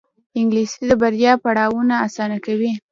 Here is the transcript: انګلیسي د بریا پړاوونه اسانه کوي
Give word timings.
انګلیسي 0.39 0.81
د 0.89 0.93
بریا 1.01 1.33
پړاوونه 1.43 1.95
اسانه 2.07 2.37
کوي 2.45 2.71